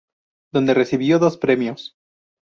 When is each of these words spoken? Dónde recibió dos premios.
Dónde 0.51 0.73
recibió 0.73 1.19
dos 1.19 1.37
premios. 1.37 1.95